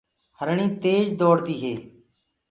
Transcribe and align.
هرڻي 0.39 0.67
تيج 0.83 1.05
دوڙ 1.19 1.35
دي 1.45 1.55
هي۔ 1.63 1.73